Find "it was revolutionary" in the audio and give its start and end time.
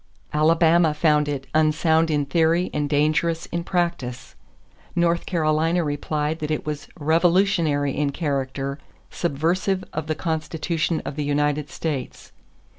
6.49-7.95